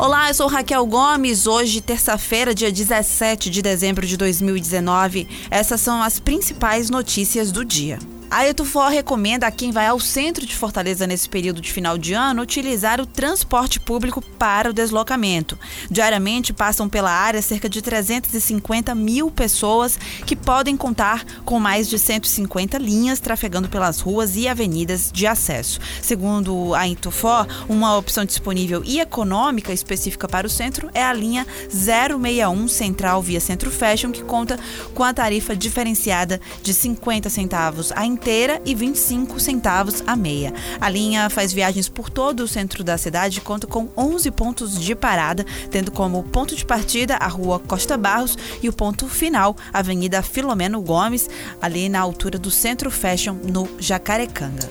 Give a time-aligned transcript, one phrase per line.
[0.00, 1.46] Olá, eu sou Raquel Gomes.
[1.46, 5.28] Hoje, terça-feira, dia 17 de dezembro de 2019.
[5.50, 7.98] Essas são as principais notícias do dia.
[8.32, 12.14] A Etufor recomenda a quem vai ao centro de Fortaleza nesse período de final de
[12.14, 15.58] ano utilizar o transporte público para o deslocamento.
[15.90, 21.98] Diariamente passam pela área cerca de 350 mil pessoas que podem contar com mais de
[21.98, 25.80] 150 linhas trafegando pelas ruas e avenidas de acesso.
[26.00, 31.44] Segundo a Etufor, uma opção disponível e econômica específica para o centro é a linha
[31.68, 34.56] 061 Central via Centro Fashion, que conta
[34.94, 40.52] com a tarifa diferenciada de 50 centavos a inteira e 25 centavos a meia.
[40.78, 44.78] A linha faz viagens por todo o centro da cidade e conta com 11 pontos
[44.78, 49.56] de parada, tendo como ponto de partida a rua Costa Barros e o ponto final,
[49.72, 51.30] a Avenida Filomeno Gomes,
[51.62, 54.68] ali na altura do Centro Fashion, no Jacarecanga.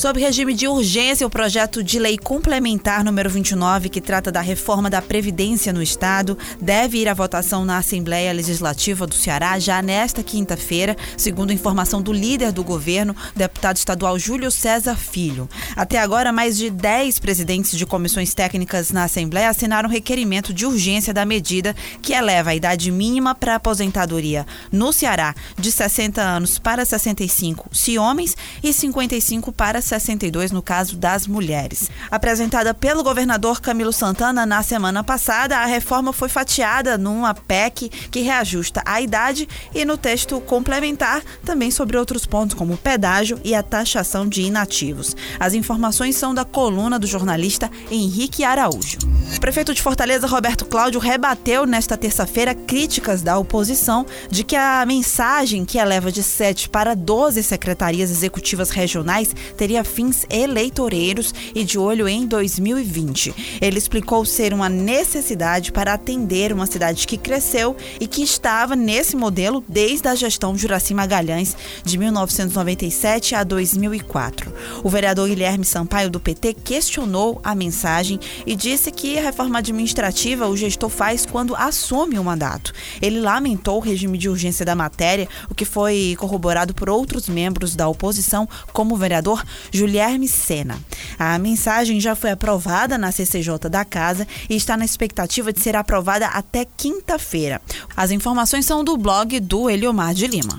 [0.00, 4.88] Sob regime de urgência, o projeto de lei complementar número 29, que trata da reforma
[4.88, 10.22] da Previdência no Estado, deve ir à votação na Assembleia Legislativa do Ceará já nesta
[10.22, 15.46] quinta-feira, segundo informação do líder do governo, deputado estadual Júlio César Filho.
[15.76, 21.12] Até agora, mais de 10 presidentes de comissões técnicas na Assembleia assinaram requerimento de urgência
[21.12, 26.86] da medida que eleva a idade mínima para aposentadoria no Ceará de 60 anos para
[26.86, 31.90] 65, se homens, e 55 para 62 no caso das mulheres.
[32.10, 38.20] Apresentada pelo governador Camilo Santana na semana passada, a reforma foi fatiada numa PEC que
[38.20, 43.62] reajusta a idade e no texto complementar também sobre outros pontos como pedágio e a
[43.62, 45.16] taxação de inativos.
[45.38, 48.98] As informações são da coluna do jornalista Henrique Araújo.
[49.36, 54.84] O prefeito de Fortaleza, Roberto Cláudio, rebateu nesta terça-feira críticas da oposição de que a
[54.86, 61.78] mensagem que eleva de 7 para 12 secretarias executivas regionais teria fins eleitoreiros e de
[61.78, 63.58] olho em 2020.
[63.60, 69.16] Ele explicou ser uma necessidade para atender uma cidade que cresceu e que estava nesse
[69.16, 74.52] modelo desde a gestão Juraci Magalhães de 1997 a 2004.
[74.82, 80.48] O vereador Guilherme Sampaio do PT questionou a mensagem e disse que a reforma administrativa
[80.48, 82.72] o gestor faz quando assume o mandato.
[83.00, 87.74] Ele lamentou o regime de urgência da matéria, o que foi corroborado por outros membros
[87.74, 90.78] da oposição, como o vereador Julierme Sena.
[91.18, 95.76] A mensagem já foi aprovada na CCJ da Casa e está na expectativa de ser
[95.76, 97.60] aprovada até quinta-feira.
[97.96, 100.58] As informações são do blog do Eliomar de Lima.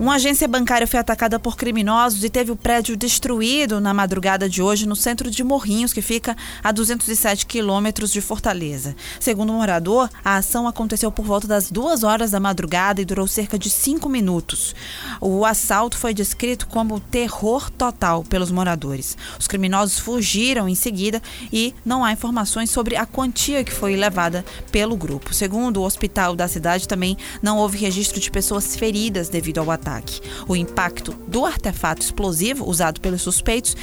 [0.00, 4.62] Uma agência bancária foi atacada por criminosos e teve o prédio destruído na madrugada de
[4.62, 6.34] hoje no centro de Morrinhos, que fica
[6.64, 8.96] a 207 quilômetros de Fortaleza.
[9.20, 13.04] Segundo o um morador, a ação aconteceu por volta das duas horas da madrugada e
[13.04, 14.74] durou cerca de cinco minutos.
[15.20, 19.18] O assalto foi descrito como terror total pelos moradores.
[19.38, 21.20] Os criminosos fugiram em seguida
[21.52, 25.34] e não há informações sobre a quantia que foi levada pelo grupo.
[25.34, 29.89] Segundo o hospital da cidade, também não houve registro de pessoas feridas devido ao ataque.
[30.46, 33.76] O impacto do artefato explosivo usado pelos suspeitos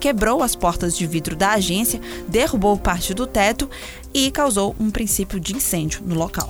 [0.00, 3.68] quebrou as portas de vidro da agência, derrubou parte do teto
[4.14, 6.48] e causou um princípio de incêndio no local.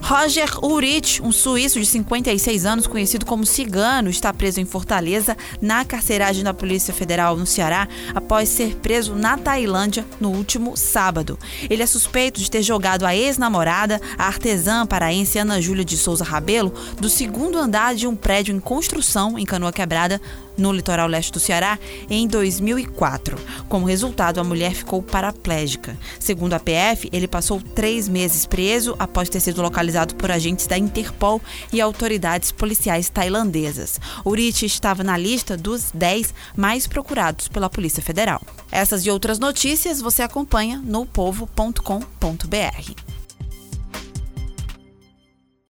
[0.00, 5.84] Roger Urich, um suíço de 56 anos, conhecido como Cigano, está preso em Fortaleza, na
[5.84, 11.38] carceragem da Polícia Federal no Ceará, após ser preso na Tailândia no último sábado.
[11.68, 16.22] Ele é suspeito de ter jogado a ex-namorada, a artesã paraense Ana Júlia de Souza
[16.22, 20.20] Rabelo, do segundo andar de um prédio em construção em Canoa Quebrada,
[20.56, 21.78] no litoral leste do Ceará,
[22.08, 23.36] em 2004.
[23.68, 25.96] Como resultado, a mulher ficou paraplégica.
[26.18, 30.78] Segundo a PF, ele passou três meses preso após ter sido localizado por agentes da
[30.78, 31.40] Interpol
[31.72, 34.00] e autoridades policiais tailandesas.
[34.24, 38.40] Urich estava na lista dos 10 mais procurados pela Polícia Federal.
[38.70, 43.13] Essas e outras notícias você acompanha no povo.com.br.